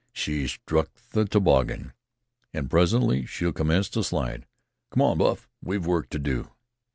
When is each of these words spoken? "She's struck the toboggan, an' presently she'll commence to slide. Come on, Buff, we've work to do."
"She's 0.13 0.49
struck 0.53 0.89
the 1.11 1.25
toboggan, 1.25 1.93
an' 2.55 2.69
presently 2.69 3.27
she'll 3.27 3.51
commence 3.51 3.87
to 3.89 4.03
slide. 4.03 4.47
Come 4.89 5.03
on, 5.03 5.19
Buff, 5.19 5.47
we've 5.61 5.85
work 5.85 6.09
to 6.09 6.17
do." 6.17 6.49